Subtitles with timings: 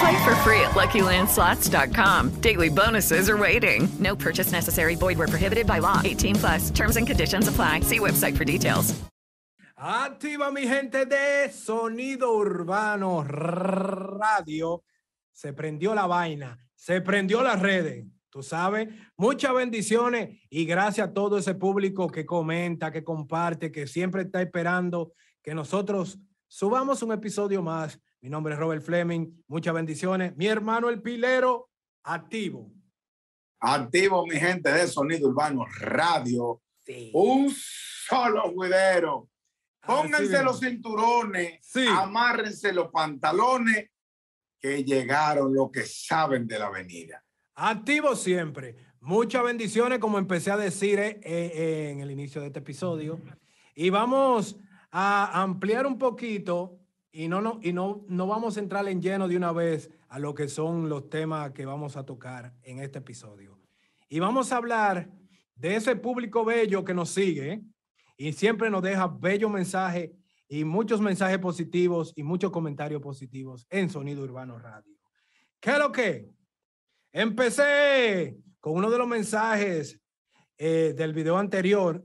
[0.00, 2.40] Play for free at LuckyLandSlots.com.
[2.40, 3.88] Daily bonuses are waiting.
[3.98, 4.96] No purchase necessary.
[4.96, 6.00] Void where prohibited by law.
[6.04, 6.70] 18 plus.
[6.70, 7.80] Terms and conditions apply.
[7.80, 8.94] See website for details.
[9.78, 14.82] Activa mi gente de Sonido Urbano Radio.
[15.32, 18.06] Se prendió la vaina, se prendió las redes.
[18.30, 18.88] Tú sabes,
[19.18, 24.40] muchas bendiciones y gracias a todo ese público que comenta, que comparte, que siempre está
[24.40, 28.00] esperando que nosotros subamos un episodio más.
[28.20, 29.42] Mi nombre es Robert Fleming.
[29.46, 30.36] Muchas bendiciones.
[30.36, 31.70] Mi hermano el Pilero,
[32.02, 32.72] activo.
[33.60, 36.62] Activo, mi gente de Sonido Urbano Radio.
[36.84, 37.10] Sí.
[37.14, 39.28] Un solo juidero.
[39.84, 40.42] Pónganse mismo.
[40.44, 41.86] los cinturones, Sí.
[41.88, 43.90] amárrense los pantalones,
[44.58, 47.22] que llegaron los que saben de la avenida.
[47.54, 48.74] Activo siempre.
[49.00, 53.20] Muchas bendiciones, como empecé a decir eh, eh, en el inicio de este episodio.
[53.74, 54.56] Y vamos
[54.90, 56.80] a ampliar un poquito
[57.16, 60.18] y no, no, y no, no vamos a entrar en lleno de una vez a
[60.18, 63.58] lo que son los temas que vamos a tocar en este episodio.
[64.10, 65.08] Y vamos a hablar
[65.54, 67.62] de ese público bello que nos sigue ¿eh?
[68.18, 70.10] y siempre nos deja bellos mensajes
[70.46, 74.94] y muchos mensajes positivos y muchos comentarios positivos en Sonido Urbano Radio.
[75.58, 76.28] ¿Qué es lo que?
[77.12, 79.98] Empecé con uno de los mensajes
[80.58, 82.04] eh, del video anterior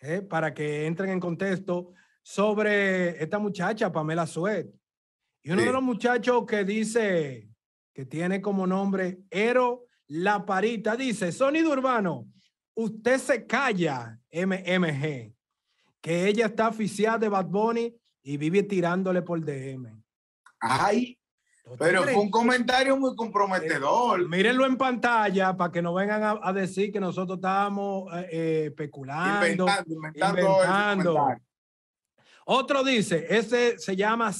[0.00, 4.68] eh, para que entren en contexto sobre esta muchacha, Pamela Suet.
[5.42, 5.66] Y uno Sí.
[5.66, 7.48] de los muchachos que dice,
[7.94, 12.26] que tiene como nombre Ero La Parita, dice, Sonido Urbano,
[12.74, 15.32] usted se calla, MMG,
[16.00, 20.02] que ella está aficiada de Bad Bunny y vive tirándole por DM.
[20.60, 21.16] Ay,
[21.64, 24.28] ¿Tú pero fue un comentario muy comprometedor.
[24.28, 28.64] Mírenlo en pantalla para que no vengan a, a decir que nosotros estábamos eh, eh,
[28.66, 29.46] especulando.
[29.46, 31.28] Inventando, inventando, ese inventando.
[32.46, 34.32] Otro dice, ese se llama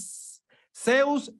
[0.74, 1.32] Zeus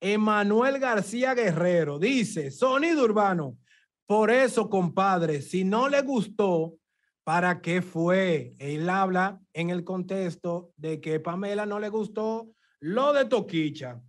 [0.00, 1.98] Emanuel García Guerrero.
[1.98, 3.58] Dice, sonido urbano.
[4.06, 6.78] Por eso, compadre, si no le gustó,
[7.24, 8.54] ¿para qué fue?
[8.58, 12.48] Él habla en el contexto de que Pamela no le gustó
[12.80, 14.00] lo de Toquicha.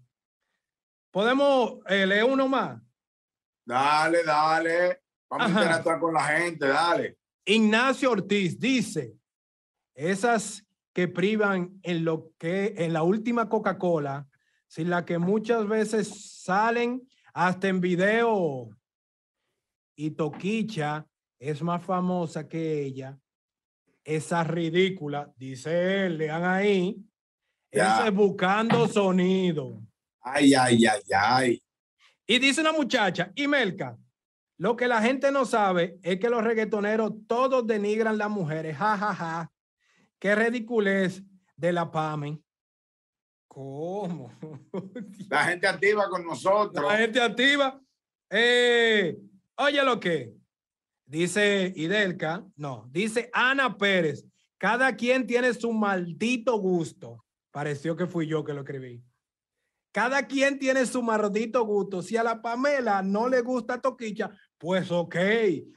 [1.12, 2.80] ¿Podemos eh, leer uno más?
[3.66, 5.02] Dale, dale.
[5.30, 5.60] Vamos Ajá.
[5.60, 7.18] a interactuar con la gente, dale.
[7.46, 9.16] Ignacio Ortiz dice,
[9.96, 10.67] esas
[10.98, 14.28] que privan en lo que en la última Coca-Cola,
[14.66, 18.76] sin la que muchas veces salen hasta en video.
[19.96, 21.06] Y Toquicha
[21.38, 23.16] es más famosa que ella.
[24.04, 26.98] Esa ridícula, dice él, lean ahí.
[27.70, 29.80] Ese buscando sonido.
[30.22, 31.64] Ay, ay, ay, ay.
[32.26, 33.96] Y dice una muchacha, y Melca,
[34.58, 38.76] lo que la gente no sabe es que los reggaetoneros todos denigran las mujeres.
[38.76, 39.52] Ja, ja, ja.
[40.20, 41.24] Qué ridiculez
[41.56, 42.42] de la PAME.
[43.48, 44.32] ¿Cómo?
[45.30, 46.86] La gente activa con nosotros.
[46.86, 47.82] La gente activa.
[48.30, 49.18] Eh,
[49.56, 50.34] oye lo que
[51.06, 54.26] dice Idelka, no, dice Ana Pérez.
[54.58, 57.24] Cada quien tiene su maldito gusto.
[57.52, 59.04] Pareció que fui yo que lo escribí.
[59.92, 62.02] Cada quien tiene su maldito gusto.
[62.02, 65.16] Si a la Pamela no le gusta Toquicha, pues ok.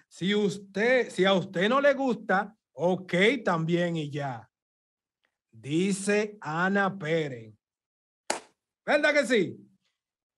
[0.09, 3.15] Si usted, si a usted no le gusta, ok
[3.45, 4.49] también y ya.
[5.51, 7.55] Dice Ana Pérez.
[8.85, 9.71] ¿Verdad que sí?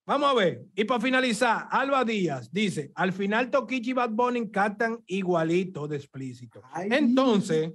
[0.05, 0.65] Vamos a ver.
[0.75, 5.97] Y para finalizar, Alba Díaz dice, al final Toquicha y Bad Bunny cantan igualito de
[5.97, 6.61] explícito.
[6.73, 6.89] Ay.
[6.91, 7.73] Entonces,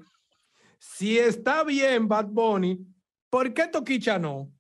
[0.77, 2.85] si está bien Bad Bunny,
[3.29, 4.51] ¿por qué Toquicha no?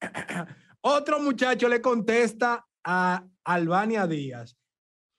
[0.80, 4.56] Otro muchacho le contesta a Albania Díaz.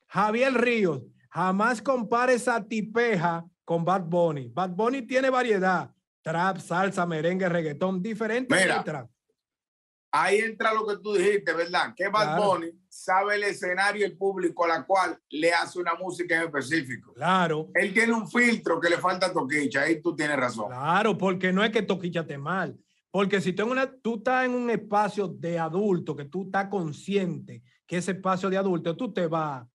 [0.08, 4.50] Javier Ríos, jamás compares a Tipeja con Bad Bunny.
[4.50, 5.92] Bad Bunny tiene variedad.
[6.22, 8.78] Trap, salsa, merengue, reggaetón, diferentes Mira.
[8.78, 9.08] letras.
[10.14, 11.94] ahí entra lo que tú dijiste, ¿verdad?
[11.96, 12.44] Que Bad Claro.
[12.44, 16.44] Bunny sabe el escenario y el público a la cual le hace una música en
[16.44, 17.14] específico.
[17.14, 20.68] Claro, Él tiene un filtro que le falta a Toquicha, ahí tú tienes razón.
[20.68, 22.78] claro, porque no es que Toquicha mal.
[23.10, 26.68] Porque si tú, en una, tú estás en un espacio de adulto, que tú estás
[26.68, 29.66] consciente que ese espacio de adulto, tú te vas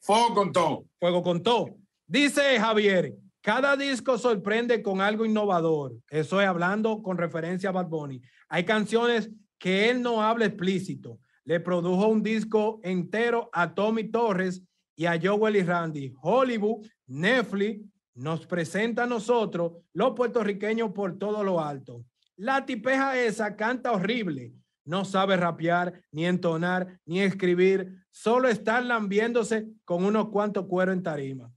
[0.00, 0.84] Fuego con todo.
[0.98, 1.76] fuego con todo.
[2.06, 5.94] Dice Javier, cada disco sorprende con algo innovador.
[6.08, 8.20] Eso es hablando con referencia a Bad Bunny.
[8.48, 11.18] Hay canciones que él no habla explícito.
[11.44, 14.62] Le produjo un disco entero a Tommy Torres
[14.96, 16.12] y a Joel y Randy.
[16.20, 17.84] Hollywood, Netflix,
[18.14, 22.04] nos presenta a nosotros, los puertorriqueños, por todo lo alto.
[22.36, 24.52] La tipeja esa canta horrible.
[24.86, 28.02] No sabe rapear, ni entonar, ni escribir.
[28.10, 31.52] Solo está lambiéndose con unos cuantos cueros en tarima.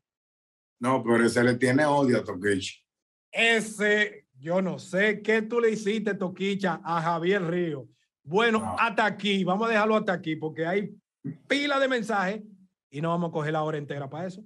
[0.82, 2.74] No, pero se le tiene odio a Toquicha.
[3.32, 7.88] Ese, yo no sé qué tú le hiciste, Toquicha, a Javier Río.
[8.24, 8.76] Bueno, No.
[8.80, 10.94] hasta aquí, vamos a dejarlo hasta aquí porque hay
[11.48, 12.42] pila de mensajes
[12.90, 14.44] y no vamos a coger la hora entera para eso.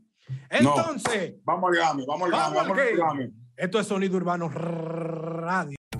[0.50, 3.32] Entonces, Vamos al game, vamos al game, Vamos al game.
[3.58, 5.78] esto es Sonido Urbano Radio.